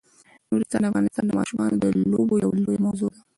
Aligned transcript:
نورستان 0.49 0.81
د 0.81 0.85
افغانستان 0.91 1.23
د 1.27 1.31
ماشومانو 1.39 1.75
د 1.83 1.85
لوبو 2.11 2.35
یوه 2.43 2.55
لویه 2.63 2.83
موضوع 2.85 3.09
ده. 3.13 3.19